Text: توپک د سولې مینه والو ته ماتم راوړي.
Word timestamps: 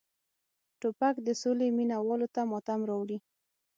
توپک 0.81 1.15
د 1.23 1.29
سولې 1.41 1.67
مینه 1.77 1.97
والو 2.05 2.27
ته 2.35 2.41
ماتم 2.51 2.81
راوړي. 2.89 3.17